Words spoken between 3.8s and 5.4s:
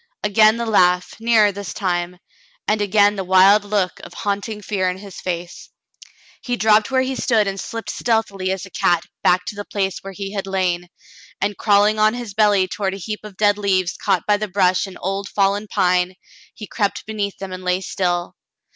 of haunting fear in his